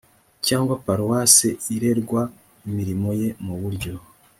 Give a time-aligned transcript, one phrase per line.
[0.45, 2.21] cyangwa paruwase irerwa
[2.67, 3.93] imirimo ye mu buryo